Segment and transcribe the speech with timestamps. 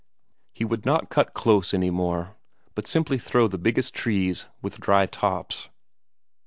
[0.51, 2.35] He would not cut close any more,
[2.73, 5.69] but simply throw the biggest trees with dry tops.